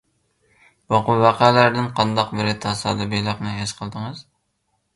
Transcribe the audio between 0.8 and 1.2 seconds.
بۇ